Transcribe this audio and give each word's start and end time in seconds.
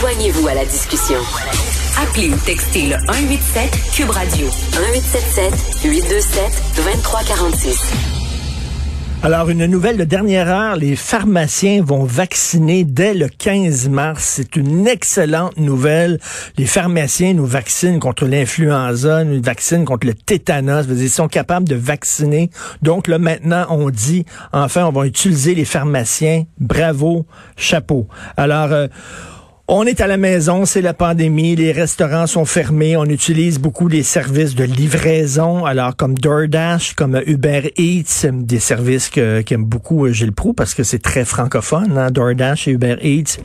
Joignez-vous 0.00 0.48
à 0.48 0.54
la 0.54 0.64
discussion. 0.64 1.18
Appelez 2.02 2.30
ou 2.30 2.36
textez 2.38 2.86
le 2.88 2.96
187 3.06 3.70
Cube 3.92 4.10
Radio 4.10 4.46
1877 4.46 5.84
827 5.84 6.62
2346. 6.76 8.19
Alors, 9.22 9.50
une 9.50 9.66
nouvelle 9.66 9.98
de 9.98 10.04
dernière 10.04 10.48
heure, 10.48 10.76
les 10.76 10.96
pharmaciens 10.96 11.82
vont 11.82 12.04
vacciner 12.04 12.84
dès 12.84 13.12
le 13.12 13.28
15 13.28 13.90
mars. 13.90 14.24
C'est 14.36 14.56
une 14.56 14.86
excellente 14.86 15.58
nouvelle. 15.58 16.18
Les 16.56 16.64
pharmaciens 16.64 17.34
nous 17.34 17.44
vaccinent 17.44 18.00
contre 18.00 18.24
l'influenza, 18.24 19.22
nous 19.24 19.42
vaccinent 19.42 19.84
contre 19.84 20.06
le 20.06 20.14
tétanos. 20.14 20.86
Ils 20.88 21.10
sont 21.10 21.28
capables 21.28 21.68
de 21.68 21.74
vacciner. 21.74 22.48
Donc 22.80 23.08
là, 23.08 23.18
maintenant, 23.18 23.66
on 23.68 23.90
dit, 23.90 24.24
enfin, 24.54 24.86
on 24.86 24.90
va 24.90 25.06
utiliser 25.06 25.54
les 25.54 25.66
pharmaciens. 25.66 26.44
Bravo, 26.58 27.26
chapeau. 27.58 28.08
Alors, 28.38 28.72
euh, 28.72 28.86
on 29.72 29.84
est 29.84 30.00
à 30.00 30.08
la 30.08 30.16
maison, 30.16 30.64
c'est 30.64 30.80
la 30.80 30.94
pandémie, 30.94 31.54
les 31.54 31.70
restaurants 31.70 32.26
sont 32.26 32.44
fermés, 32.44 32.96
on 32.96 33.04
utilise 33.04 33.60
beaucoup 33.60 33.88
des 33.88 34.02
services 34.02 34.56
de 34.56 34.64
livraison, 34.64 35.64
alors 35.64 35.94
comme 35.94 36.18
DoorDash, 36.18 36.94
comme 36.94 37.22
Uber 37.24 37.72
Eats, 37.78 38.26
des 38.32 38.58
services 38.58 39.10
que 39.10 39.42
qu'aime 39.42 39.64
beaucoup 39.64 40.06
euh, 40.06 40.12
Gilles 40.12 40.32
Proux 40.32 40.54
parce 40.54 40.74
que 40.74 40.82
c'est 40.82 40.98
très 40.98 41.24
francophone, 41.24 41.96
hein, 41.96 42.10
DoorDash 42.10 42.66
et 42.66 42.72
Uber 42.72 42.96
Eats. 43.00 43.38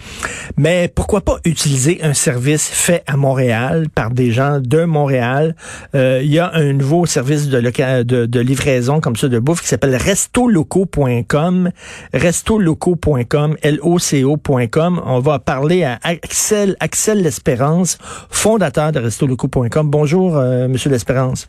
Mais 0.57 0.91
pourquoi 0.93 1.21
pas 1.21 1.37
utiliser 1.45 1.99
un 2.01 2.15
service 2.15 2.69
fait 2.69 3.03
à 3.05 3.17
Montréal 3.17 3.85
par 3.93 4.09
des 4.09 4.31
gens 4.31 4.59
de 4.59 4.83
Montréal? 4.83 5.55
Euh, 5.93 6.21
Il 6.23 6.31
y 6.31 6.39
a 6.39 6.51
un 6.55 6.73
nouveau 6.73 7.05
service 7.05 7.49
de, 7.49 7.61
de, 7.61 8.25
de 8.25 8.39
livraison 8.39 8.99
comme 8.99 9.15
ça 9.15 9.27
de 9.27 9.37
bouffe 9.37 9.61
qui 9.61 9.67
s'appelle 9.67 9.95
restoloco.com, 9.95 11.69
restoloco.com, 12.13 13.57
L-O-C-O.com. 13.61 15.01
On 15.05 15.19
va 15.19 15.37
parler 15.37 15.83
à 15.83 15.99
Axel, 16.23 16.75
Axel 16.79 17.21
L'Espérance, 17.21 17.97
fondateur 18.29 18.91
de 18.91 18.99
restoloco.com. 18.99 19.89
Bonjour, 19.89 20.37
euh, 20.37 20.67
Monsieur 20.67 20.89
L'Espérance. 20.89 21.47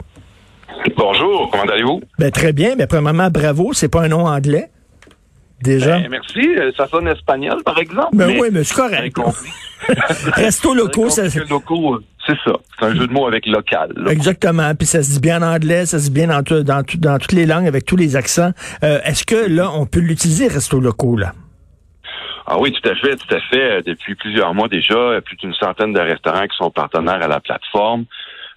Bonjour, 0.96 1.50
comment 1.50 1.64
allez-vous? 1.64 2.00
Ben, 2.18 2.30
très 2.30 2.52
bien, 2.52 2.74
mais 2.76 2.86
premièrement, 2.86 3.30
bravo, 3.30 3.72
c'est 3.72 3.88
pas 3.88 4.02
un 4.02 4.08
nom 4.08 4.26
anglais. 4.26 4.70
Déjà. 5.62 5.98
Ben, 5.98 6.08
merci, 6.10 6.46
euh, 6.58 6.70
ça 6.76 6.86
sonne 6.86 7.08
espagnol, 7.08 7.62
par 7.64 7.78
exemple. 7.78 8.14
Ben 8.14 8.38
oui, 8.38 8.48
mais 8.52 8.62
c'est 8.62 8.74
correct. 8.74 9.16
Resto 10.34 10.74
loco, 10.74 11.08
c'est 11.08 11.30
ça. 11.30 11.40
C'est 12.26 12.36
ça. 12.44 12.52
C'est 12.78 12.84
un 12.84 12.94
jeu 12.94 13.06
de 13.06 13.12
mots 13.12 13.26
avec 13.26 13.46
local. 13.46 13.92
Exactement. 14.10 14.74
Puis 14.74 14.86
ça 14.86 15.02
se 15.02 15.12
dit 15.12 15.20
bien 15.20 15.42
en 15.42 15.54
anglais, 15.54 15.86
ça 15.86 15.98
se 15.98 16.04
dit 16.04 16.10
bien 16.10 16.26
dans, 16.26 16.42
dans, 16.42 16.82
dans 16.98 17.18
toutes 17.18 17.32
les 17.32 17.46
langues, 17.46 17.66
avec 17.66 17.84
tous 17.84 17.96
les 17.96 18.16
accents. 18.16 18.50
Euh, 18.82 18.98
est-ce 19.04 19.24
que 19.24 19.48
là, 19.48 19.70
on 19.72 19.86
peut 19.86 20.00
l'utiliser, 20.00 20.48
Resto 20.48 20.80
Loco, 20.80 21.16
là? 21.16 21.32
Ah 22.46 22.58
oui, 22.58 22.72
tout 22.72 22.88
à 22.88 22.94
fait, 22.94 23.16
tout 23.16 23.34
à 23.34 23.40
fait. 23.40 23.82
Depuis 23.82 24.14
plusieurs 24.14 24.54
mois 24.54 24.68
déjà, 24.68 25.20
plus 25.24 25.36
d'une 25.36 25.54
centaine 25.54 25.92
de 25.92 26.00
restaurants 26.00 26.46
qui 26.46 26.56
sont 26.56 26.70
partenaires 26.70 27.22
à 27.22 27.28
la 27.28 27.40
plateforme. 27.40 28.06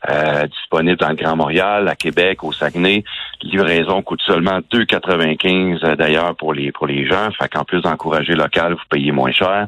Euh, 0.07 0.47
disponible 0.47 0.95
dans 0.95 1.09
le 1.09 1.15
Grand 1.15 1.35
Montréal, 1.35 1.89
à 1.89 1.95
Québec, 1.95 2.41
au 2.45 2.53
Saguenay. 2.53 3.03
Livraison 3.41 4.01
coûte 4.01 4.21
seulement 4.25 4.59
2,95 4.71 5.83
euh, 5.83 5.95
d'ailleurs 5.97 6.35
pour 6.37 6.53
les 6.53 6.71
pour 6.71 6.87
les 6.87 7.05
gens. 7.05 7.29
Fait 7.31 7.49
qu'en 7.49 7.65
plus 7.65 7.81
d'encourager 7.81 8.33
local, 8.33 8.73
vous 8.73 8.85
payez 8.89 9.11
moins 9.11 9.31
cher. 9.31 9.67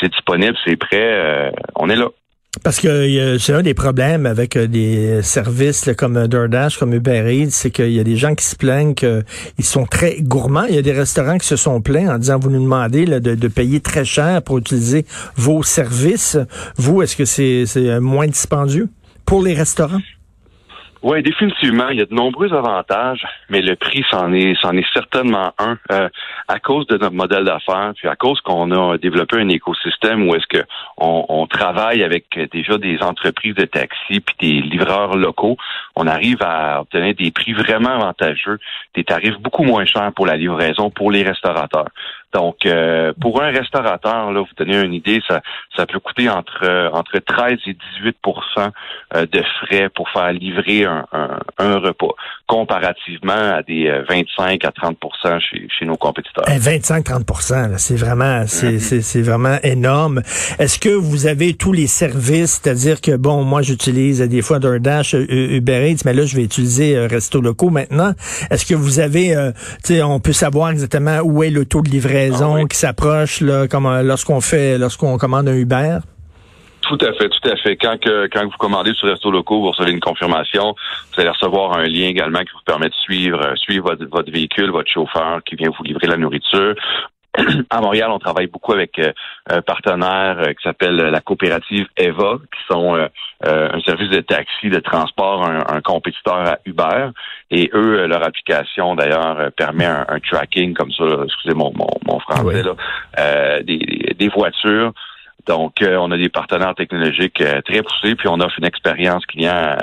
C'est 0.00 0.08
disponible, 0.08 0.56
c'est 0.66 0.76
prêt, 0.76 0.96
euh, 1.00 1.50
on 1.76 1.88
est 1.90 1.96
là. 1.96 2.08
Parce 2.64 2.80
que 2.80 3.36
c'est 3.38 3.52
un 3.52 3.62
des 3.62 3.74
problèmes 3.74 4.24
avec 4.24 4.56
euh, 4.56 4.66
des 4.66 5.22
services 5.22 5.90
comme 5.96 6.26
DoorDash, 6.26 6.78
comme 6.78 6.94
Uber 6.94 7.30
Eats, 7.30 7.50
c'est 7.50 7.70
qu'il 7.70 7.92
y 7.92 8.00
a 8.00 8.04
des 8.04 8.16
gens 8.16 8.34
qui 8.34 8.44
se 8.44 8.56
plaignent 8.56 8.94
qu'ils 8.94 9.24
sont 9.60 9.84
très 9.84 10.20
gourmands. 10.22 10.64
Il 10.64 10.74
y 10.74 10.78
a 10.78 10.82
des 10.82 10.92
restaurants 10.92 11.38
qui 11.38 11.46
se 11.46 11.56
sont 11.56 11.80
plaints 11.82 12.08
en 12.08 12.18
disant 12.18 12.38
vous 12.38 12.50
nous 12.50 12.62
demandez 12.62 13.04
de, 13.04 13.34
de, 13.34 13.48
payer 13.48 13.80
très 13.80 14.04
cher 14.04 14.42
pour 14.42 14.58
utiliser 14.58 15.04
vos 15.36 15.62
services. 15.62 16.38
Vous, 16.76 17.02
est-ce 17.02 17.16
que 17.16 17.24
c'est 17.26 18.00
moins 18.00 18.26
dispendieux 18.26 18.88
pour 19.26 19.42
les 19.42 19.54
restaurants? 19.54 20.00
Oui, 21.02 21.22
définitivement. 21.22 21.88
Il 21.90 21.98
y 21.98 22.02
a 22.02 22.06
de 22.06 22.14
nombreux 22.14 22.52
avantages, 22.52 23.24
mais 23.48 23.62
le 23.62 23.76
prix, 23.76 24.04
c'en 24.10 24.32
est, 24.32 24.54
c'en 24.60 24.76
est 24.76 24.86
certainement 24.92 25.52
un. 25.58 25.78
Euh, 25.92 26.08
à 26.48 26.58
cause 26.58 26.86
de 26.86 26.96
notre 26.96 27.14
modèle 27.14 27.44
d'affaires, 27.44 27.92
puis 27.94 28.08
à 28.08 28.16
cause 28.16 28.40
qu'on 28.40 28.70
a 28.72 28.96
développé 28.96 29.36
un 29.36 29.48
écosystème 29.48 30.28
où 30.28 30.34
est-ce 30.34 30.46
que 30.46 30.64
on, 30.96 31.46
travaille 31.46 32.02
avec 32.02 32.38
déjà 32.52 32.78
des 32.78 32.98
entreprises 33.02 33.54
de 33.54 33.64
taxi 33.64 34.20
puis 34.20 34.34
des 34.40 34.60
livreurs 34.60 35.16
locaux, 35.16 35.56
on 35.96 36.06
arrive 36.06 36.38
à 36.42 36.80
obtenir 36.80 37.14
des 37.14 37.30
prix 37.30 37.52
vraiment 37.52 37.90
avantageux, 37.90 38.58
des 38.94 39.04
tarifs 39.04 39.38
beaucoup 39.38 39.62
moins 39.62 39.84
chers 39.84 40.12
pour 40.12 40.26
la 40.26 40.36
livraison 40.36 40.90
pour 40.90 41.10
les 41.10 41.22
restaurateurs. 41.22 41.88
Donc, 42.34 42.66
euh, 42.66 43.12
pour 43.20 43.42
un 43.42 43.50
restaurateur, 43.50 44.30
là, 44.32 44.40
vous 44.40 44.54
donnez 44.56 44.80
une 44.82 44.92
idée, 44.92 45.22
ça, 45.26 45.40
ça 45.74 45.86
peut 45.86 45.98
coûter 45.98 46.28
entre 46.28 46.90
entre 46.92 47.18
13 47.18 47.58
et 47.66 47.76
18% 48.02 48.70
euh, 49.14 49.26
de 49.26 49.42
frais 49.60 49.88
pour 49.88 50.10
faire 50.10 50.32
livrer 50.32 50.86
un, 50.88 51.40
un, 51.58 51.78
repas, 51.78 52.14
comparativement 52.46 53.32
à 53.32 53.62
des 53.62 53.90
25 54.08 54.64
euh, 54.64 54.68
à 54.68 54.70
30% 54.70 55.40
chez, 55.40 55.68
chez 55.68 55.84
nos 55.84 55.96
compétiteurs. 55.96 56.44
25-30% 56.46 57.78
c'est 57.78 57.96
vraiment 57.96 58.44
c'est, 58.46 58.78
c'est, 58.78 59.22
vraiment 59.22 59.58
énorme. 59.62 60.22
Est-ce 60.58 60.78
que 60.78 60.88
vous 60.88 61.26
avez 61.26 61.54
tous 61.54 61.72
les 61.72 61.86
services, 61.86 62.60
c'est-à-dire 62.62 63.00
que 63.00 63.16
bon, 63.16 63.44
moi 63.44 63.62
j'utilise 63.62 64.20
des 64.20 64.42
fois 64.42 64.58
DoorDash, 64.58 65.14
Uber 65.14 65.90
Eats, 65.90 66.02
mais 66.04 66.14
là 66.14 66.24
je 66.24 66.36
vais 66.36 66.44
utiliser 66.44 67.06
Resto 67.06 67.40
Locaux 67.40 67.70
maintenant. 67.70 68.12
Est-ce 68.50 68.66
que 68.66 68.74
vous 68.74 69.00
avez, 69.00 69.34
tu 69.84 69.94
sais, 69.94 70.02
on 70.02 70.20
peut 70.20 70.32
savoir 70.32 70.70
exactement 70.70 71.18
où 71.22 71.42
est 71.42 71.50
le 71.50 71.64
taux 71.64 71.82
de 71.82 71.90
livraison 71.90 72.56
ah 72.56 72.64
qui 72.68 72.76
s'approche 72.76 73.40
là, 73.40 73.66
comme 73.68 73.86
euh, 73.86 74.02
lorsqu'on 74.02 74.40
fait 74.40 74.78
lorsqu'on 74.78 75.16
commande 75.18 75.48
un 75.48 75.54
Uber? 75.54 75.98
Tout 76.88 76.98
à 77.02 77.12
fait, 77.12 77.28
tout 77.28 77.48
à 77.48 77.56
fait. 77.56 77.76
Quand 77.76 78.00
que, 78.00 78.28
quand 78.28 78.44
vous 78.44 78.56
commandez 78.58 78.94
sur 78.94 79.08
Resto 79.08 79.30
Locaux, 79.30 79.60
vous 79.60 79.70
recevez 79.72 79.92
une 79.92 80.00
confirmation. 80.00 80.74
Vous 81.12 81.20
allez 81.20 81.28
recevoir 81.28 81.76
un 81.76 81.84
lien 81.84 82.06
également 82.08 82.40
qui 82.40 82.52
vous 82.54 82.64
permet 82.64 82.88
de 82.88 82.94
suivre, 82.94 83.44
euh, 83.44 83.56
suivre 83.56 83.94
votre, 84.10 84.32
véhicule, 84.32 84.70
votre 84.70 84.90
chauffeur 84.90 85.42
qui 85.44 85.54
vient 85.56 85.68
vous 85.76 85.84
livrer 85.84 86.06
la 86.06 86.16
nourriture. 86.16 86.74
à 87.70 87.80
Montréal, 87.82 88.08
on 88.10 88.18
travaille 88.18 88.46
beaucoup 88.46 88.72
avec 88.72 88.98
euh, 88.98 89.12
un 89.50 89.60
partenaire 89.60 90.40
qui 90.56 90.62
s'appelle 90.62 90.96
la 90.96 91.20
coopérative 91.20 91.88
EVA, 91.98 92.38
qui 92.38 92.72
sont 92.72 92.96
un 93.44 93.80
service 93.82 94.08
de 94.10 94.20
taxi, 94.20 94.70
de 94.70 94.80
transport, 94.80 95.46
un, 95.46 95.80
compétiteur 95.82 96.36
à 96.36 96.58
Uber. 96.64 97.10
Et 97.50 97.70
eux, 97.74 98.06
leur 98.06 98.24
application, 98.24 98.96
d'ailleurs, 98.96 99.52
permet 99.56 99.84
un, 99.84 100.18
tracking 100.20 100.74
comme 100.74 100.90
ça, 100.90 101.04
excusez 101.24 101.54
mon, 101.54 101.72
mon, 102.06 102.18
français, 102.18 102.62
là, 102.62 103.62
des, 103.62 104.14
des 104.18 104.28
voitures 104.28 104.92
donc, 105.46 105.80
euh, 105.80 105.96
on 105.96 106.10
a 106.10 106.18
des 106.18 106.28
partenaires 106.28 106.74
technologiques 106.74 107.40
euh, 107.40 107.60
très 107.62 107.82
poussés, 107.82 108.14
puis 108.14 108.28
on 108.28 108.40
offre 108.40 108.56
une 108.58 108.66
expérience 108.66 109.24
client 109.24 109.54
euh, 109.54 109.76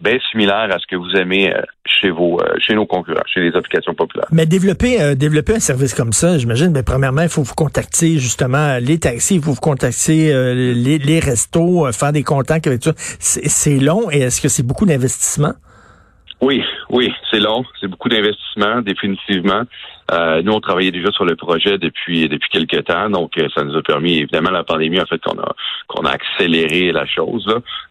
bien 0.00 0.18
similaire 0.30 0.68
à 0.72 0.78
ce 0.78 0.86
que 0.86 0.96
vous 0.96 1.10
aimez 1.16 1.52
chez 1.84 2.10
vos, 2.10 2.40
chez 2.58 2.74
nos 2.74 2.86
concurrents, 2.86 3.20
chez 3.26 3.40
les 3.40 3.54
applications 3.54 3.94
populaires. 3.94 4.28
Mais 4.32 4.46
développer, 4.46 5.14
développer 5.16 5.56
un 5.56 5.60
service 5.60 5.92
comme 5.94 6.12
ça, 6.12 6.38
j'imagine, 6.38 6.70
mais 6.72 6.82
premièrement, 6.82 7.22
il 7.22 7.28
faut 7.28 7.42
vous 7.42 7.54
contacter 7.54 8.18
justement 8.18 8.78
les 8.80 8.98
taxis, 8.98 9.36
il 9.36 9.42
faut 9.42 9.52
vous 9.52 9.60
contacter 9.60 10.32
les, 10.54 10.98
les 10.98 11.20
restos, 11.20 11.90
faire 11.92 12.12
des 12.12 12.22
contacts 12.22 12.66
avec 12.66 12.82
ça. 12.82 12.92
C'est 12.96 13.78
long 13.78 14.10
et 14.10 14.20
est-ce 14.20 14.40
que 14.40 14.48
c'est 14.48 14.62
beaucoup 14.62 14.86
d'investissement? 14.86 15.52
Oui, 16.40 16.62
oui, 16.90 17.12
c'est 17.30 17.38
long, 17.38 17.64
c'est 17.80 17.86
beaucoup 17.86 18.08
d'investissement, 18.08 18.80
définitivement. 18.82 19.62
Euh, 20.10 20.42
nous, 20.42 20.52
on 20.52 20.60
travaillait 20.60 20.90
déjà 20.90 21.12
sur 21.12 21.24
le 21.24 21.36
projet 21.36 21.78
depuis 21.78 22.28
depuis 22.28 22.48
quelques 22.50 22.84
temps, 22.84 23.08
donc 23.08 23.38
euh, 23.38 23.48
ça 23.54 23.62
nous 23.62 23.76
a 23.76 23.82
permis, 23.82 24.18
évidemment, 24.18 24.50
la 24.50 24.64
pandémie 24.64 25.00
en 25.00 25.06
fait 25.06 25.20
qu'on 25.20 25.38
a 25.38 25.54
qu'on 25.86 26.04
a 26.04 26.10
accéléré 26.10 26.90
la 26.90 27.06
chose, 27.06 27.46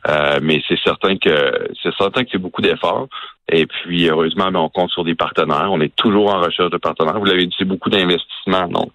euh, 0.10 0.40
mais 0.42 0.62
c'est 0.68 0.80
certain 0.84 1.18
que 1.18 1.70
c'est 1.82 1.96
certain 1.98 2.24
que 2.24 2.30
c'est 2.32 2.40
beaucoup 2.40 2.62
d'efforts. 2.62 3.08
Et 3.52 3.66
puis, 3.66 4.08
heureusement, 4.10 4.52
ben, 4.52 4.60
on 4.60 4.70
compte 4.70 4.92
sur 4.92 5.04
des 5.04 5.16
partenaires. 5.16 5.70
On 5.72 5.82
est 5.82 5.96
toujours 5.96 6.32
en 6.36 6.42
recherche 6.42 6.70
de 6.70 6.78
partenaires. 6.78 7.18
Vous 7.18 7.26
l'avez 7.26 7.48
dit, 7.48 7.56
c'est 7.58 7.66
beaucoup 7.66 7.90
d'investissement. 7.90 8.68
Donc, 8.68 8.92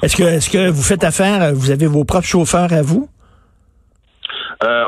est-ce 0.00 0.16
que 0.16 0.22
est-ce 0.22 0.48
que 0.48 0.70
vous 0.70 0.82
faites 0.82 1.04
affaire 1.04 1.52
Vous 1.52 1.70
avez 1.70 1.86
vos 1.86 2.04
propres 2.04 2.24
chauffeurs 2.24 2.72
à 2.72 2.82
vous? 2.82 3.10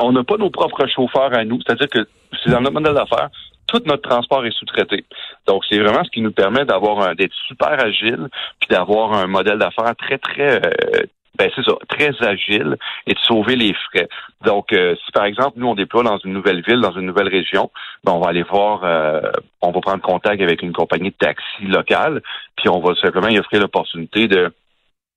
On 0.00 0.12
n'a 0.12 0.24
pas 0.24 0.38
nos 0.38 0.50
propres 0.50 0.86
chauffeurs 0.86 1.34
à 1.34 1.44
nous. 1.44 1.58
C'est-à-dire 1.66 1.88
que 1.88 2.08
c'est 2.42 2.50
dans 2.50 2.60
notre 2.60 2.72
modèle 2.72 2.94
d'affaires 2.94 3.28
tout 3.66 3.82
notre 3.86 4.08
transport 4.08 4.44
est 4.46 4.56
sous-traité. 4.56 5.04
Donc, 5.46 5.64
c'est 5.68 5.78
vraiment 5.78 6.04
ce 6.04 6.10
qui 6.10 6.20
nous 6.20 6.32
permet 6.32 6.64
d'avoir 6.64 7.14
d'être 7.14 7.34
super 7.46 7.84
agile, 7.84 8.28
puis 8.60 8.68
d'avoir 8.70 9.12
un 9.14 9.26
modèle 9.26 9.58
d'affaires 9.58 9.94
très, 9.96 10.18
très 10.18 10.64
euh, 10.64 11.02
ben 11.36 11.50
c'est 11.54 11.64
ça, 11.64 11.72
très 11.88 12.12
agile 12.26 12.76
et 13.06 13.14
de 13.14 13.18
sauver 13.18 13.56
les 13.56 13.74
frais. 13.74 14.08
Donc, 14.44 14.72
euh, 14.72 14.94
si 15.04 15.12
par 15.12 15.24
exemple, 15.24 15.54
nous, 15.56 15.68
on 15.68 15.74
déploie 15.74 16.02
dans 16.02 16.18
une 16.18 16.32
nouvelle 16.32 16.62
ville, 16.62 16.80
dans 16.80 16.92
une 16.92 17.06
nouvelle 17.06 17.28
région, 17.28 17.70
ben, 18.04 18.12
on 18.12 18.20
va 18.20 18.30
aller 18.30 18.42
voir, 18.42 18.84
euh, 18.84 19.20
on 19.60 19.70
va 19.70 19.80
prendre 19.80 20.02
contact 20.02 20.40
avec 20.40 20.62
une 20.62 20.72
compagnie 20.72 21.10
de 21.10 21.16
taxi 21.16 21.64
locale, 21.64 22.22
puis 22.56 22.68
on 22.68 22.80
va 22.80 22.94
simplement 22.94 23.28
y 23.28 23.38
offrir 23.38 23.60
l'opportunité 23.60 24.28
de 24.28 24.52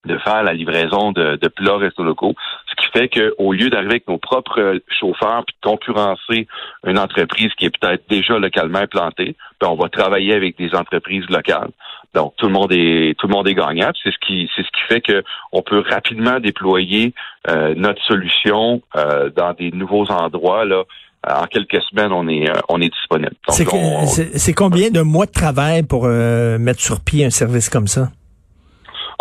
de 0.05 0.17
faire 0.19 0.43
la 0.43 0.53
livraison 0.53 1.11
de, 1.11 1.35
de 1.35 1.47
plats 1.49 1.77
restos 1.77 2.03
locaux, 2.03 2.33
ce 2.69 2.75
qui 2.75 2.91
fait 2.91 3.09
qu'au 3.09 3.51
lieu 3.51 3.69
d'arriver 3.69 3.91
avec 3.91 4.07
nos 4.07 4.17
propres 4.17 4.79
chauffeurs 4.87 5.43
puis 5.45 5.55
de 5.61 5.69
concurrencer 5.69 6.47
une 6.85 6.97
entreprise 6.97 7.51
qui 7.57 7.65
est 7.65 7.77
peut-être 7.77 8.03
déjà 8.09 8.39
localement 8.39 8.79
implantée, 8.79 9.35
ben 9.59 9.67
on 9.67 9.75
va 9.75 9.89
travailler 9.89 10.33
avec 10.33 10.57
des 10.57 10.73
entreprises 10.73 11.25
locales. 11.29 11.71
Donc 12.13 12.33
tout 12.37 12.47
le 12.47 12.53
monde 12.53 12.71
est 12.71 13.17
tout 13.19 13.27
le 13.27 13.33
monde 13.33 13.47
est 13.47 13.53
gagnant. 13.53 13.91
C'est 14.01 14.11
ce 14.11 14.17
qui 14.25 14.49
c'est 14.55 14.63
ce 14.63 14.67
qui 14.67 14.81
fait 14.87 15.01
que 15.01 15.23
on 15.51 15.61
peut 15.61 15.83
rapidement 15.87 16.39
déployer 16.39 17.13
euh, 17.49 17.73
notre 17.75 18.01
solution 18.03 18.81
euh, 18.95 19.29
dans 19.29 19.53
des 19.53 19.71
nouveaux 19.71 20.09
endroits 20.11 20.65
là. 20.65 20.83
En 21.27 21.47
quelques 21.47 21.81
semaines, 21.89 22.13
on 22.13 22.29
est 22.29 22.49
on 22.69 22.79
est 22.79 22.87
disponible. 22.87 23.35
C'est 23.49 24.53
combien 24.53 24.89
de 24.89 25.01
mois 25.01 25.25
de 25.25 25.31
travail 25.31 25.83
pour 25.83 26.07
mettre 26.07 26.79
sur 26.79 27.01
pied 27.01 27.25
un 27.25 27.29
service 27.29 27.67
comme 27.67 27.87
ça? 27.87 28.07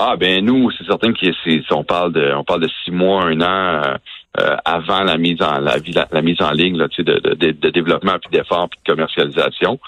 Ah 0.00 0.14
ben 0.16 0.44
nous, 0.44 0.70
c'est 0.70 0.84
certain 0.84 1.12
qu'on 1.12 1.82
parle 1.82 2.12
de 2.12 2.32
on 2.32 2.44
parle 2.44 2.62
de 2.62 2.70
six 2.84 2.92
mois, 2.92 3.24
un 3.24 3.40
an 3.40 3.96
euh, 4.38 4.56
avant 4.64 5.02
la 5.02 5.18
mise 5.18 5.42
en 5.42 5.58
la, 5.58 5.76
la, 6.12 6.22
mise 6.22 6.40
en 6.40 6.52
ligne 6.52 6.76
là, 6.78 6.86
de, 6.86 7.02
de, 7.02 7.50
de, 7.50 7.70
développement 7.70 8.16
puis 8.20 8.30
d'efforts 8.30 8.68
puis 8.68 8.78
de 8.86 8.92
commercialisation. 8.92 9.80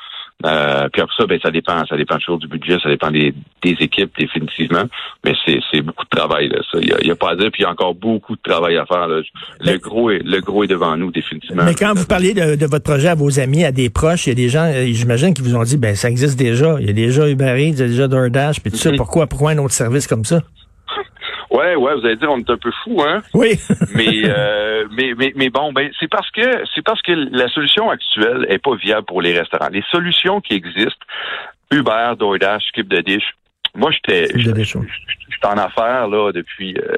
Euh, 0.44 0.88
puis 0.92 1.02
après 1.02 1.14
ça, 1.16 1.26
ben 1.26 1.38
ça 1.42 1.50
dépend, 1.50 1.84
ça 1.86 1.96
dépend 1.96 2.16
toujours 2.16 2.38
du 2.38 2.48
budget, 2.48 2.78
ça 2.82 2.88
dépend 2.88 3.10
des, 3.10 3.34
des 3.62 3.76
équipes 3.80 4.10
définitivement, 4.18 4.84
mais 5.24 5.34
c'est 5.44 5.82
beaucoup 5.82 6.04
de 6.04 6.16
travail 6.16 6.48
là. 6.48 6.60
Ça, 6.70 6.78
il 6.80 7.06
y 7.06 7.10
a, 7.10 7.16
pas 7.16 7.30
à 7.30 7.36
dire, 7.36 7.50
puis 7.50 7.62
il 7.62 7.64
y 7.64 7.66
a 7.66 7.70
encore 7.70 7.94
beaucoup 7.94 8.36
de 8.36 8.40
travail 8.42 8.76
à 8.76 8.86
faire. 8.86 9.06
Là. 9.06 9.20
Le 9.60 9.76
gros 9.78 10.10
est 10.10 10.22
le 10.24 10.40
gros 10.40 10.64
est 10.64 10.68
devant 10.68 10.96
nous 10.96 11.10
définitivement. 11.10 11.64
Mais 11.64 11.74
quand 11.74 11.92
vous 11.94 12.06
parlez 12.06 12.32
de, 12.32 12.56
de, 12.56 12.66
votre 12.66 12.84
projet 12.84 13.08
à 13.08 13.14
vos 13.14 13.38
amis, 13.38 13.64
à 13.64 13.72
des 13.72 13.90
proches, 13.90 14.26
il 14.26 14.30
y 14.30 14.32
a 14.32 14.36
des 14.36 14.48
gens, 14.48 14.64
euh, 14.64 14.86
j'imagine, 14.86 15.34
qui 15.34 15.42
vous 15.42 15.56
ont 15.56 15.62
dit, 15.62 15.76
ben 15.76 15.94
ça 15.94 16.08
existe 16.08 16.38
déjà. 16.38 16.76
Il 16.80 16.86
y 16.86 16.90
a 16.90 16.94
déjà 16.94 17.28
Uber 17.28 17.56
Eats, 17.58 17.74
il 17.74 17.78
y 17.78 17.82
a 17.82 17.88
déjà 17.88 18.08
DoorDash, 18.08 18.60
puis 18.60 18.70
tout 18.70 18.78
ça. 18.78 18.90
Pourquoi, 18.96 19.26
pourquoi 19.26 19.50
un 19.50 19.58
autre 19.58 19.74
service 19.74 20.06
comme 20.06 20.24
ça? 20.24 20.42
Ouais, 21.50 21.74
ouais, 21.74 21.94
vous 21.94 22.06
allez 22.06 22.16
dire 22.16 22.30
on 22.30 22.38
est 22.38 22.50
un 22.50 22.56
peu 22.56 22.70
fou, 22.84 23.02
hein? 23.02 23.22
Oui. 23.34 23.58
mais, 23.94 24.22
euh, 24.24 24.86
mais, 24.92 25.14
mais, 25.16 25.32
mais 25.34 25.50
bon, 25.50 25.72
ben 25.72 25.90
c'est 25.98 26.08
parce 26.08 26.30
que 26.30 26.64
c'est 26.74 26.82
parce 26.82 27.02
que 27.02 27.12
la 27.12 27.48
solution 27.48 27.90
actuelle 27.90 28.46
est 28.48 28.58
pas 28.58 28.76
viable 28.76 29.06
pour 29.06 29.20
les 29.20 29.36
restaurants. 29.36 29.68
Les 29.72 29.84
solutions 29.90 30.40
qui 30.40 30.54
existent, 30.54 31.04
Uber, 31.72 32.12
DoorDash, 32.18 32.68
Skip 32.68 32.88
de 32.88 33.00
Dish. 33.00 33.34
Moi, 33.74 33.90
j'étais, 33.92 34.26
j'étais 34.36 35.46
en 35.46 35.56
affaires 35.56 36.08
là 36.08 36.32
depuis. 36.32 36.76
Euh, 36.76 36.96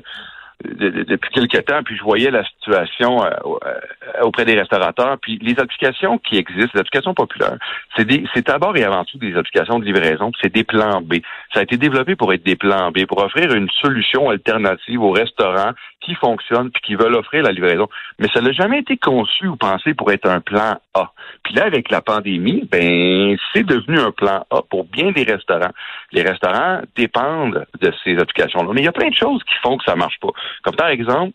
depuis 0.64 1.30
quelques 1.30 1.64
temps, 1.64 1.82
puis 1.82 1.96
je 1.96 2.02
voyais 2.02 2.30
la 2.30 2.44
situation 2.44 3.24
euh, 3.24 3.30
euh, 3.64 4.22
auprès 4.22 4.44
des 4.44 4.58
restaurateurs, 4.58 5.18
puis 5.20 5.38
les 5.42 5.58
applications 5.58 6.18
qui 6.18 6.36
existent, 6.36 6.70
les 6.74 6.80
applications 6.80 7.14
populaires, 7.14 7.56
c'est 7.96 8.06
c'est 8.34 8.46
d'abord 8.46 8.76
et 8.76 8.84
avant 8.84 9.04
tout 9.04 9.18
des 9.18 9.36
applications 9.36 9.78
de 9.78 9.84
livraison, 9.84 10.30
c'est 10.40 10.52
des 10.52 10.64
plans 10.64 11.00
B. 11.00 11.16
Ça 11.52 11.60
a 11.60 11.62
été 11.62 11.76
développé 11.76 12.16
pour 12.16 12.32
être 12.32 12.44
des 12.44 12.56
plans 12.56 12.90
B, 12.90 13.06
pour 13.06 13.18
offrir 13.18 13.52
une 13.52 13.68
solution 13.80 14.30
alternative 14.30 15.02
aux 15.02 15.12
restaurants 15.12 15.72
qui 16.00 16.14
fonctionnent 16.14 16.70
puis 16.70 16.82
qui 16.82 16.94
veulent 16.94 17.14
offrir 17.14 17.42
la 17.42 17.52
livraison. 17.52 17.88
Mais 18.18 18.28
ça 18.34 18.40
n'a 18.40 18.52
jamais 18.52 18.80
été 18.80 18.96
conçu 18.96 19.46
ou 19.46 19.56
pensé 19.56 19.94
pour 19.94 20.10
être 20.12 20.28
un 20.28 20.40
plan 20.40 20.78
A. 20.94 21.12
Puis 21.44 21.54
là, 21.54 21.64
avec 21.64 21.90
la 21.90 22.00
pandémie, 22.00 22.68
ben 22.70 23.36
c'est 23.52 23.64
devenu 23.64 23.98
un 23.98 24.10
plan 24.10 24.44
A 24.50 24.62
pour 24.62 24.84
bien 24.84 25.12
des 25.12 25.22
restaurants. 25.24 25.70
Les 26.12 26.22
restaurants 26.22 26.80
dépendent 26.96 27.66
de 27.80 27.92
ces 28.04 28.18
applications-là. 28.18 28.70
Mais 28.74 28.82
il 28.82 28.84
y 28.84 28.88
a 28.88 28.92
plein 28.92 29.08
de 29.08 29.14
choses 29.14 29.42
qui 29.44 29.54
font 29.62 29.76
que 29.76 29.84
ça 29.84 29.96
marche 29.96 30.18
pas. 30.20 30.30
Comme 30.62 30.76
par 30.76 30.88
exemple, 30.88 31.32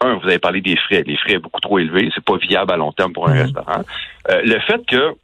un, 0.00 0.14
vous 0.14 0.26
avez 0.26 0.38
parlé 0.38 0.60
des 0.60 0.76
frais. 0.76 1.02
Les 1.06 1.16
frais 1.16 1.34
sont 1.34 1.40
beaucoup 1.40 1.60
trop 1.60 1.78
élevés. 1.78 2.10
C'est 2.14 2.24
pas 2.24 2.36
viable 2.36 2.72
à 2.72 2.76
long 2.76 2.92
terme 2.92 3.12
pour 3.12 3.28
un 3.28 3.34
mmh. 3.34 3.42
restaurant. 3.42 3.82
Euh, 4.30 4.42
le 4.44 4.58
fait 4.60 4.84
que 4.86 5.14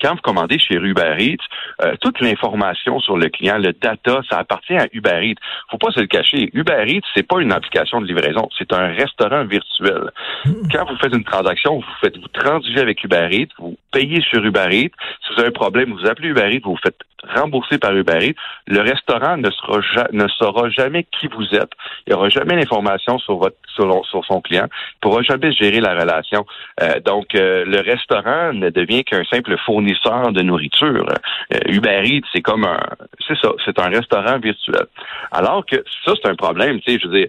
quand 0.00 0.14
vous 0.14 0.20
commandez 0.20 0.58
chez 0.58 0.74
Uber 0.74 1.16
Eats, 1.18 1.42
euh, 1.82 1.94
toute 2.00 2.20
l'information 2.20 3.00
sur 3.00 3.16
le 3.16 3.28
client, 3.28 3.58
le 3.58 3.72
data, 3.72 4.20
ça 4.28 4.38
appartient 4.38 4.76
à 4.76 4.86
Uber 4.92 5.20
Eats. 5.22 5.40
Faut 5.70 5.78
pas 5.78 5.90
se 5.90 6.00
le 6.00 6.06
cacher. 6.06 6.50
Uber 6.52 6.84
Eats, 6.86 7.06
c'est 7.14 7.26
pas 7.26 7.40
une 7.40 7.52
application 7.52 8.00
de 8.00 8.06
livraison, 8.06 8.48
c'est 8.56 8.72
un 8.72 8.88
restaurant 8.88 9.44
virtuel. 9.44 10.10
Hmm. 10.44 10.68
Quand 10.72 10.86
vous 10.86 10.96
faites 10.96 11.14
une 11.14 11.24
transaction, 11.24 11.76
vous 11.76 11.84
faites 12.00 12.16
vous 12.16 12.28
transigez 12.28 12.80
avec 12.80 13.02
Uber 13.02 13.28
Eats, 13.30 13.52
vous 13.58 13.76
payez 13.92 14.20
sur 14.22 14.44
Uber 14.44 14.68
Eats. 14.70 14.94
Si 15.26 15.34
vous 15.34 15.40
avez 15.40 15.48
un 15.48 15.52
problème, 15.52 15.92
vous 15.92 16.06
appelez 16.06 16.28
Uber 16.28 16.50
Eats, 16.52 16.60
vous 16.64 16.78
faites 16.82 16.98
rembourser 17.28 17.78
par 17.78 17.94
Uber 17.94 18.18
Eats. 18.20 18.34
Le 18.66 18.80
restaurant 18.80 19.36
ne 19.36 19.50
sera 19.50 20.08
ne 20.12 20.28
saura 20.28 20.70
jamais 20.70 21.04
qui 21.04 21.26
vous 21.28 21.54
êtes. 21.54 21.70
Il 22.06 22.10
n'y 22.10 22.14
aura 22.14 22.28
jamais 22.28 22.56
l'information 22.56 23.18
sur 23.18 23.36
votre 23.36 23.56
sur, 23.74 24.04
sur, 24.06 24.24
son 24.24 24.40
client. 24.40 24.66
Il 24.70 25.00
pourra 25.00 25.22
jamais 25.22 25.52
gérer 25.52 25.80
la 25.80 25.94
relation. 25.94 26.44
Euh, 26.82 27.00
donc 27.00 27.34
euh, 27.34 27.64
le 27.64 27.80
restaurant 27.80 28.52
ne 28.52 28.70
devient 28.70 29.04
qu'un 29.04 29.24
simple 29.24 29.56
fournisseur 29.64 30.32
de 30.32 30.42
nourriture. 30.42 31.06
Euh, 31.52 31.58
Uber 31.66 32.02
Eats, 32.04 32.26
c'est 32.32 32.42
comme 32.42 32.64
un 32.64 32.80
c'est 33.26 33.38
ça, 33.38 33.50
c'est 33.64 33.78
un 33.78 33.88
restaurant 33.88 34.38
virtuel. 34.38 34.86
Alors 35.30 35.64
que 35.66 35.76
ça 36.04 36.12
c'est 36.20 36.28
un 36.28 36.34
problème, 36.34 36.80
tu 36.80 36.92
sais, 36.92 36.98
je 37.00 37.08
veux 37.08 37.18
dire 37.18 37.28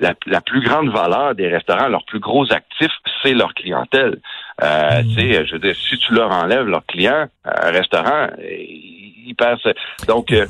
la, 0.00 0.12
la, 0.26 0.40
plus 0.40 0.60
grande 0.60 0.90
valeur 0.90 1.34
des 1.34 1.48
restaurants, 1.48 1.88
leur 1.88 2.04
plus 2.04 2.18
gros 2.18 2.52
actif, 2.52 2.90
c'est 3.22 3.32
leur 3.32 3.54
clientèle. 3.54 4.18
Euh, 4.62 5.02
mmh. 5.02 5.46
Je 5.46 5.52
veux 5.52 5.58
dire, 5.58 5.74
si 5.76 5.98
tu 5.98 6.14
leur 6.14 6.30
enlèves 6.30 6.66
leurs 6.66 6.86
clients, 6.86 7.26
un 7.44 7.70
restaurant, 7.70 8.28
ils 8.38 9.34
passent. 9.36 9.66
Donc, 10.06 10.32
euh, 10.32 10.46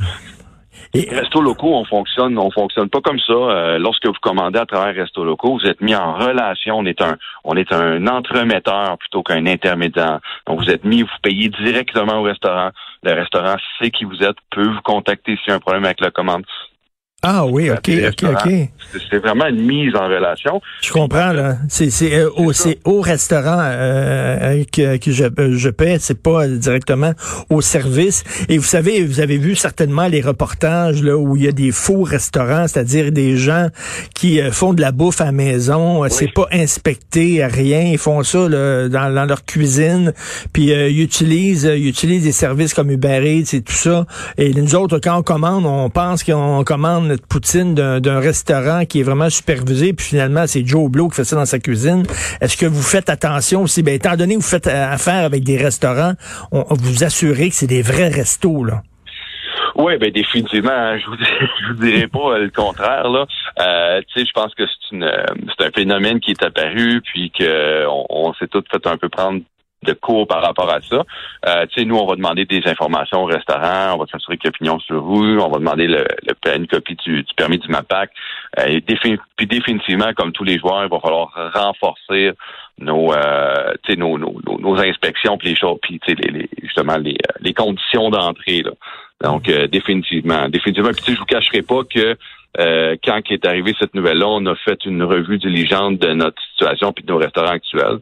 et... 0.94 1.08
Restos 1.10 1.40
locaux, 1.40 1.74
on 1.74 1.84
fonctionne, 1.84 2.38
on 2.38 2.50
fonctionne 2.52 2.88
pas 2.88 3.00
comme 3.00 3.18
ça. 3.18 3.32
Euh, 3.32 3.78
lorsque 3.78 4.06
vous 4.06 4.12
commandez 4.22 4.60
à 4.60 4.66
travers 4.66 4.94
Restos 4.94 5.24
locaux, 5.24 5.58
vous 5.58 5.66
êtes 5.66 5.80
mis 5.80 5.94
en 5.94 6.14
relation. 6.14 6.76
On 6.78 6.86
est 6.86 7.00
un, 7.02 7.16
on 7.42 7.56
est 7.56 7.72
un 7.72 8.06
entremetteur 8.06 8.96
plutôt 8.98 9.22
qu'un 9.24 9.44
intermédiaire. 9.46 10.20
Donc 10.46 10.60
vous 10.60 10.70
êtes 10.70 10.84
mis, 10.84 11.02
vous 11.02 11.08
payez 11.20 11.48
directement 11.48 12.20
au 12.20 12.22
restaurant. 12.22 12.70
Le 13.02 13.12
restaurant 13.12 13.56
sait 13.80 13.90
qui 13.90 14.04
vous 14.04 14.22
êtes, 14.22 14.36
peut 14.50 14.68
vous 14.68 14.82
contacter 14.82 15.36
s'il 15.36 15.48
y 15.48 15.52
a 15.52 15.56
un 15.56 15.60
problème 15.60 15.84
avec 15.84 16.00
la 16.00 16.10
commande. 16.10 16.44
Ah 17.26 17.46
oui, 17.46 17.70
ok, 17.70 17.90
ok, 18.08 18.30
ok. 18.32 18.52
C'est 19.10 19.18
vraiment 19.18 19.46
une 19.46 19.64
mise 19.64 19.96
en 19.96 20.08
relation. 20.08 20.60
Je 20.82 20.92
comprends 20.92 21.32
là. 21.32 21.56
C'est 21.70 21.88
c'est 21.88 22.14
euh, 22.14 22.28
au, 22.36 22.52
au 22.84 23.00
restaurant 23.00 23.60
euh, 23.62 24.62
que, 24.70 24.98
que 24.98 25.10
je, 25.10 25.24
euh, 25.24 25.56
je 25.56 25.70
paie, 25.70 25.96
c'est 25.98 26.20
pas 26.20 26.46
directement 26.46 27.12
au 27.48 27.62
service. 27.62 28.24
Et 28.50 28.58
vous 28.58 28.64
savez, 28.64 29.02
vous 29.04 29.20
avez 29.20 29.38
vu 29.38 29.54
certainement 29.54 30.06
les 30.06 30.20
reportages 30.20 31.02
là 31.02 31.16
où 31.16 31.34
il 31.34 31.44
y 31.44 31.48
a 31.48 31.52
des 31.52 31.72
faux 31.72 32.02
restaurants, 32.02 32.68
c'est-à-dire 32.68 33.10
des 33.10 33.38
gens 33.38 33.68
qui 34.14 34.38
euh, 34.38 34.52
font 34.52 34.74
de 34.74 34.82
la 34.82 34.92
bouffe 34.92 35.22
à 35.22 35.26
la 35.26 35.32
maison. 35.32 36.06
C'est 36.10 36.32
pas 36.32 36.48
inspecté, 36.52 37.42
rien. 37.46 37.84
Ils 37.92 37.98
font 37.98 38.22
ça 38.22 38.50
là, 38.50 38.88
dans, 38.90 39.14
dans, 39.14 39.24
leur 39.24 39.46
cuisine, 39.46 40.12
puis 40.52 40.72
ils 40.72 41.00
utilisent 41.00 41.64
ils 41.64 41.88
utilisent 41.88 42.24
des 42.24 42.32
services 42.32 42.74
comme 42.74 42.90
Uber 42.90 43.22
Eats 43.24 43.56
et 43.56 43.62
tout 43.62 43.72
ça. 43.72 44.04
Et 44.36 44.52
nous 44.52 44.74
autres, 44.74 44.98
quand 44.98 45.16
on 45.16 45.22
commande, 45.22 45.64
on 45.64 45.88
pense 45.88 46.22
qu'on 46.22 46.62
commande 46.64 47.13
poutine 47.22 47.75
d'un 47.75 48.20
restaurant 48.20 48.84
qui 48.84 49.00
est 49.00 49.02
vraiment 49.02 49.31
supervisé, 49.31 49.93
puis 49.93 50.06
finalement, 50.06 50.46
c'est 50.46 50.66
Joe 50.66 50.90
Blow 50.90 51.08
qui 51.08 51.16
fait 51.16 51.25
ça 51.25 51.37
dans 51.37 51.44
sa 51.44 51.58
cuisine. 51.58 52.05
Est-ce 52.40 52.56
que 52.56 52.66
vous 52.66 52.82
faites 52.82 53.11
attention 53.11 53.62
aussi? 53.62 53.82
Ben, 53.82 53.94
étant 53.94 54.16
donné 54.16 54.34
que 54.34 54.40
vous 54.40 54.49
faites 54.49 54.66
euh, 54.66 54.93
affaire 54.93 55.25
avec 55.25 55.44
des 55.44 55.56
restaurants, 55.56 56.12
on, 56.52 56.64
vous 56.70 57.05
assurez 57.05 57.49
que 57.49 57.55
c'est 57.55 57.66
des 57.66 57.82
vrais 57.82 58.08
restos, 58.08 58.64
là. 58.64 58.82
Oui, 59.76 59.96
ben 59.99 60.11
définitivement, 60.12 60.70
hein, 60.70 60.99
je 60.99 61.06
vous 61.06 61.16
je 61.19 61.66
vous 61.66 61.84
dirais 61.84 62.06
pas 62.06 62.38
le 62.38 62.50
contraire 62.50 63.08
là. 63.08 63.26
Euh, 63.58 64.00
tu 64.06 64.20
sais, 64.20 64.26
je 64.26 64.32
pense 64.32 64.55
que 64.55 64.62
c'est 64.67 64.94
une 64.94 65.10
c'est 65.48 65.67
un 65.67 65.70
phénomène 65.72 66.20
qui 66.20 66.31
est 66.31 66.44
apparu 66.44 67.00
puis 67.00 67.32
que 67.36 67.84
on 67.88 68.32
s'est 68.34 68.46
tous 68.46 68.62
fait 68.70 68.86
un 68.86 68.96
peu 68.96 69.08
prendre 69.08 69.41
de 69.84 69.93
cours 69.93 70.26
par 70.26 70.43
rapport 70.43 70.70
à 70.70 70.81
ça. 70.81 71.05
Euh, 71.46 71.67
tu 71.67 71.81
sais, 71.81 71.86
nous, 71.86 71.96
on 71.96 72.06
va 72.06 72.17
demander 72.17 72.44
des 72.44 72.62
informations 72.67 73.22
au 73.22 73.26
restaurant, 73.26 73.94
on 73.94 73.98
va 73.98 74.06
s'assurer 74.10 74.36
qu'il 74.38 74.50
y 74.67 74.69
a 74.69 74.79
sur 74.81 75.03
vous, 75.03 75.38
on 75.38 75.48
va 75.48 75.58
demander 75.58 75.86
le, 75.86 76.05
le 76.22 76.56
une 76.56 76.67
copie 76.67 76.96
du, 76.96 77.24
permis 77.36 77.58
du 77.58 77.69
MAPAC. 77.69 78.10
Euh, 78.58 78.81
puis 79.36 79.46
définitivement, 79.46 80.12
comme 80.17 80.32
tous 80.32 80.44
les 80.44 80.58
joueurs, 80.58 80.84
il 80.84 80.91
va 80.91 81.00
falloir 81.00 81.32
renforcer 81.55 82.32
nos, 82.79 83.12
euh, 83.12 83.72
nos, 83.96 84.19
nos, 84.19 84.41
nos, 84.58 84.79
inspections 84.79 85.38
puis 85.38 85.50
les 85.50 85.56
choses, 85.56 85.79
puis 85.82 86.00
les, 86.08 86.48
justement 86.62 86.96
les, 86.96 87.17
les 87.41 87.55
conditions 87.55 88.10
d'entrée. 88.10 88.62
Donc, 89.22 89.48
euh, 89.48 89.67
définitivement, 89.69 90.48
définitivement. 90.48 90.91
Puis 90.91 91.14
je 91.14 91.19
vous 91.19 91.24
cacherai 91.24 91.62
pas 91.62 91.82
que 91.84 92.17
euh, 92.58 92.96
quand 93.05 93.20
est 93.31 93.46
arrivée 93.46 93.74
cette 93.79 93.94
nouvelle-là, 93.94 94.26
on 94.29 94.46
a 94.46 94.55
fait 94.55 94.84
une 94.84 95.03
revue 95.03 95.38
diligente 95.38 95.98
de 95.98 96.12
notre 96.12 96.41
situation 96.53 96.93
puis 96.93 97.05
de 97.05 97.12
nos 97.12 97.19
restaurants 97.19 97.53
actuels. 97.53 97.98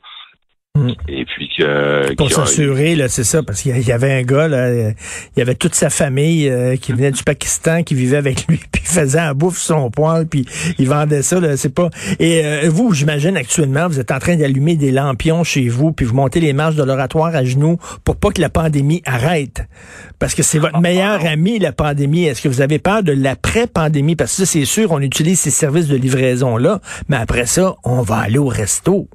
Mm. 0.75 0.93
Et 1.07 1.27
puis 1.27 1.51
que 1.55 2.15
pour 2.15 2.33
s'assurer 2.33 2.97
là, 2.97 3.07
c'est 3.07 3.25
ça, 3.25 3.43
parce 3.43 3.61
qu'il 3.61 3.79
y 3.79 3.93
avait 3.93 4.11
un 4.11 4.23
gars 4.23 4.49
là, 4.49 4.73
il 4.73 4.95
y 5.37 5.43
avait 5.43 5.55
toute 5.55 5.75
sa 5.75 5.91
famille 5.91 6.49
euh, 6.49 6.77
qui 6.77 6.93
venait 6.95 7.11
du 7.11 7.23
Pakistan, 7.23 7.83
qui 7.83 7.95
vivait 7.95 8.17
avec 8.17 8.47
lui, 8.47 8.59
puis 8.73 8.83
faisait 8.83 9.19
un 9.19 9.35
bouffe 9.35 9.59
son 9.59 9.91
poil, 9.91 10.27
puis 10.27 10.47
il 10.79 10.89
vendait 10.89 11.21
ça 11.21 11.41
là, 11.41 11.59
c'est 11.59 11.75
pas. 11.75 11.91
Et 12.19 12.43
euh, 12.43 12.71
vous, 12.71 12.95
j'imagine 12.95 13.37
actuellement, 13.37 13.87
vous 13.87 14.01
êtes 14.01 14.13
en 14.13 14.19
train 14.19 14.37
d'allumer 14.37 14.77
des 14.77 14.93
lampions 14.93 15.45
chez 15.45 15.69
vous, 15.69 15.93
puis 15.93 16.07
vous 16.07 16.15
montez 16.15 16.41
les 16.41 16.55
marches 16.55 16.77
de 16.77 16.85
l'oratoire 16.85 17.35
à 17.37 17.45
genoux 17.45 17.77
pour 18.03 18.17
pas 18.17 18.31
que 18.31 18.41
la 18.41 18.49
pandémie 18.49 19.03
arrête, 19.05 19.65
parce 20.19 20.35
que 20.35 20.43
c'est 20.43 20.59
votre 20.59 20.81
meilleur 20.81 21.23
ami 21.27 21.59
la 21.59 21.73
pandémie. 21.73 22.25
Est-ce 22.25 22.41
que 22.41 22.49
vous 22.49 22.63
avez 22.63 22.79
peur 22.79 23.03
de 23.03 23.13
l'après-pandémie? 23.13 24.17
Parce 24.17 24.31
que 24.31 24.47
ça, 24.47 24.47
c'est 24.47 24.65
sûr, 24.65 24.91
on 24.93 25.01
utilise 25.01 25.39
ces 25.39 25.51
services 25.51 25.89
de 25.89 25.97
livraison 25.97 26.57
là, 26.57 26.81
mais 27.11 27.19
après 27.19 27.45
ça, 27.45 27.75
on 27.85 28.01
va 28.01 28.17
aller 28.17 28.39
au 28.39 28.49
resto. 28.49 29.07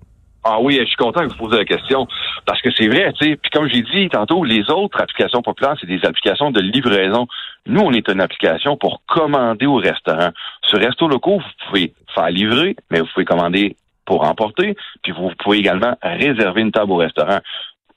Ah 0.50 0.60
oui, 0.62 0.78
je 0.80 0.86
suis 0.86 0.96
content 0.96 1.22
que 1.22 1.34
vous 1.34 1.36
posiez 1.36 1.58
la 1.58 1.66
question 1.66 2.08
parce 2.46 2.62
que 2.62 2.70
c'est 2.72 2.88
vrai, 2.88 3.12
tu 3.20 3.26
sais. 3.26 3.36
Puis 3.36 3.52
comme 3.52 3.68
j'ai 3.68 3.82
dit 3.82 4.08
tantôt, 4.08 4.46
les 4.46 4.70
autres 4.70 5.02
applications 5.02 5.42
populaires, 5.42 5.76
c'est 5.80 5.88
des 5.88 6.06
applications 6.06 6.52
de 6.52 6.62
livraison. 6.62 7.28
Nous, 7.66 7.82
on 7.82 7.92
est 7.92 8.08
une 8.08 8.22
application 8.22 8.78
pour 8.78 9.02
commander 9.08 9.66
au 9.66 9.76
restaurant. 9.76 10.30
Sur 10.64 10.80
Resto 10.80 11.10
Locaux, 11.10 11.40
vous 11.40 11.66
pouvez 11.68 11.94
faire 12.16 12.30
livrer, 12.30 12.78
mais 12.90 13.02
vous 13.02 13.08
pouvez 13.14 13.26
commander 13.26 13.76
pour 14.06 14.24
emporter, 14.24 14.78
puis 15.04 15.12
vous 15.12 15.32
pouvez 15.38 15.58
également 15.58 15.96
réserver 16.02 16.62
une 16.62 16.72
table 16.72 16.94
au 16.94 16.96
restaurant. 16.96 17.40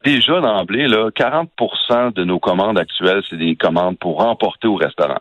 déjà 0.04 0.40
d'emblée, 0.40 0.88
là, 0.88 1.10
40% 1.10 2.14
de 2.14 2.24
nos 2.24 2.40
commandes 2.40 2.78
actuelles, 2.78 3.22
c'est 3.30 3.36
des 3.36 3.54
commandes 3.54 3.96
pour 3.98 4.26
emporter 4.26 4.66
au 4.66 4.74
restaurant. 4.74 5.20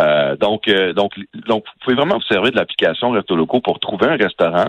Euh, 0.00 0.36
donc, 0.36 0.68
euh, 0.68 0.92
donc, 0.92 1.12
donc, 1.46 1.64
vous 1.64 1.80
pouvez 1.80 1.96
vraiment 1.96 2.16
vous 2.16 2.34
servir 2.34 2.50
de 2.50 2.56
l'application 2.56 3.12
Resto 3.12 3.34
Locaux 3.34 3.60
pour 3.60 3.80
trouver 3.80 4.08
un 4.08 4.16
restaurant 4.16 4.66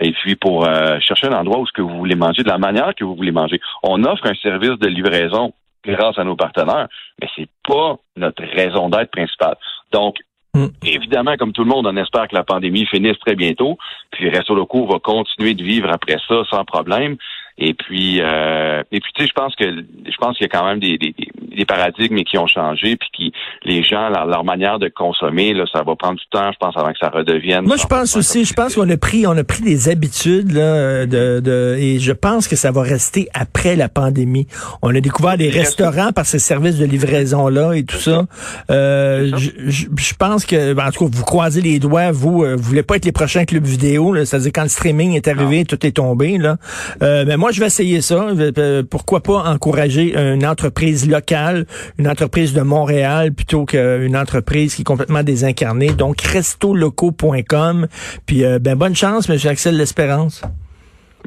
et 0.00 0.12
puis 0.12 0.36
pour 0.36 0.66
euh, 0.66 0.98
chercher 1.00 1.26
un 1.26 1.38
endroit 1.38 1.58
où 1.58 1.66
ce 1.66 1.72
que 1.72 1.82
vous 1.82 1.96
voulez 1.96 2.14
manger, 2.14 2.42
de 2.42 2.48
la 2.48 2.58
manière 2.58 2.94
que 2.94 3.04
vous 3.04 3.14
voulez 3.14 3.32
manger. 3.32 3.60
On 3.82 4.04
offre 4.04 4.26
un 4.26 4.34
service 4.34 4.78
de 4.78 4.88
livraison 4.88 5.52
grâce 5.84 6.18
à 6.18 6.24
nos 6.24 6.36
partenaires, 6.36 6.88
mais 7.20 7.28
c'est 7.36 7.48
pas 7.66 7.96
notre 8.16 8.42
raison 8.42 8.88
d'être 8.88 9.10
principale. 9.10 9.56
Donc, 9.92 10.16
hmm. 10.54 10.68
Évidemment, 10.84 11.36
comme 11.36 11.52
tout 11.52 11.64
le 11.64 11.70
monde, 11.70 11.86
on 11.86 11.96
espère 11.96 12.28
que 12.28 12.34
la 12.34 12.44
pandémie 12.44 12.86
finisse 12.86 13.18
très 13.18 13.34
bientôt, 13.34 13.76
puis 14.10 14.28
Resto 14.28 14.54
Locaux 14.54 14.86
va 14.86 14.98
continuer 14.98 15.54
de 15.54 15.62
vivre 15.62 15.90
après 15.92 16.18
ça 16.28 16.42
sans 16.50 16.64
problème. 16.64 17.16
Et 17.58 17.74
puis, 17.74 18.20
euh, 18.20 18.82
et 18.90 19.00
puis, 19.00 19.12
tu 19.14 19.22
sais, 19.22 19.28
je 19.28 19.32
pense 19.34 19.54
que 19.54 19.64
je 19.64 20.16
pense 20.18 20.36
qu'il 20.36 20.46
y 20.46 20.50
a 20.50 20.58
quand 20.58 20.66
même 20.66 20.80
des, 20.80 20.96
des, 20.96 21.14
des, 21.14 21.64
paradigmes 21.64 22.22
qui 22.24 22.38
ont 22.38 22.46
changé, 22.46 22.96
puis 22.96 23.08
qui 23.12 23.32
les 23.64 23.82
gens 23.82 24.08
leur, 24.08 24.44
manière 24.44 24.78
de 24.78 24.88
consommer, 24.88 25.52
là, 25.52 25.64
ça 25.70 25.82
va 25.82 25.94
prendre 25.94 26.18
du 26.18 26.26
temps, 26.30 26.50
je 26.50 26.58
pense, 26.58 26.76
avant 26.76 26.92
que 26.92 26.98
ça 26.98 27.10
redevienne. 27.10 27.64
Moi, 27.64 27.76
je 27.76 27.86
pense 27.86 28.16
aussi, 28.16 28.44
je 28.44 28.54
pense 28.54 28.74
qu'on 28.74 28.88
a 28.88 28.96
pris, 28.96 29.26
on 29.26 29.36
a 29.36 29.44
pris 29.44 29.62
des 29.62 29.88
habitudes 29.90 30.52
là, 30.52 31.06
de, 31.06 31.40
de, 31.40 31.76
et 31.78 31.98
je 31.98 32.12
pense 32.12 32.48
que 32.48 32.56
ça 32.56 32.72
va 32.72 32.82
rester 32.82 33.28
après 33.34 33.76
la 33.76 33.88
pandémie. 33.88 34.46
On 34.80 34.94
a 34.94 35.00
découvert 35.00 35.36
des 35.36 35.50
restaurants 35.50 36.12
par 36.12 36.24
ces 36.24 36.38
services 36.38 36.78
de 36.78 36.86
livraison 36.86 37.48
là 37.48 37.74
et 37.74 37.84
tout 37.84 37.96
ça. 37.96 38.24
Euh, 38.70 39.30
je, 39.36 39.50
je, 39.68 40.14
pense 40.14 40.46
que, 40.46 40.72
ben, 40.72 40.86
en 40.86 40.90
tout 40.90 41.04
cas, 41.04 41.16
vous 41.16 41.24
croisez 41.24 41.60
les 41.60 41.78
doigts, 41.78 42.12
vous, 42.12 42.44
euh, 42.44 42.56
vous 42.56 42.62
voulez 42.62 42.82
pas 42.82 42.96
être 42.96 43.04
les 43.04 43.12
prochains 43.12 43.44
clubs 43.44 43.64
vidéo, 43.64 44.14
c'est-à-dire 44.24 44.52
quand 44.54 44.62
le 44.62 44.68
streaming 44.68 45.12
est 45.14 45.28
arrivé, 45.28 45.64
tout 45.64 45.84
est 45.86 45.92
tombé 45.92 46.38
là. 46.38 46.56
Euh, 47.02 47.24
mais 47.26 47.36
moi, 47.42 47.50
je 47.50 47.58
vais 47.58 47.66
essayer 47.66 48.00
ça. 48.02 48.28
Euh, 48.38 48.84
pourquoi 48.88 49.20
pas 49.20 49.50
encourager 49.50 50.16
une 50.16 50.46
entreprise 50.46 51.10
locale, 51.10 51.66
une 51.98 52.06
entreprise 52.06 52.54
de 52.54 52.60
Montréal, 52.60 53.32
plutôt 53.32 53.64
qu'une 53.64 54.16
entreprise 54.16 54.76
qui 54.76 54.82
est 54.82 54.84
complètement 54.84 55.24
désincarnée. 55.24 55.90
Donc, 55.92 56.20
restolocaux.com. 56.20 57.88
Puis, 58.26 58.44
euh, 58.44 58.60
ben, 58.60 58.76
bonne 58.76 58.94
chance, 58.94 59.28
M. 59.28 59.36
Axel 59.50 59.76
L'Espérance. 59.76 60.42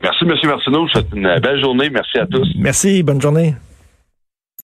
Merci, 0.01 0.23
M. 0.23 0.31
Martineau. 0.45 0.87
Je 0.87 0.93
vous 0.93 0.99
souhaite 1.01 1.13
une 1.13 1.39
belle 1.41 1.59
journée. 1.59 1.89
Merci 1.89 2.17
à 2.17 2.25
tous. 2.25 2.47
Merci. 2.55 3.03
Bonne 3.03 3.21
journée. 3.21 3.55